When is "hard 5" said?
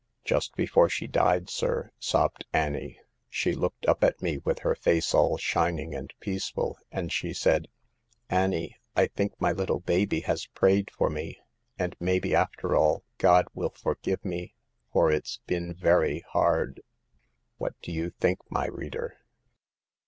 16.29-16.83